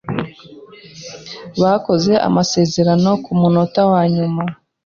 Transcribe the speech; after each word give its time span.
Bakoze 1.61 2.13
amasezerano 2.27 3.09
kumunota 3.23 3.79
wanyuma. 3.91 4.43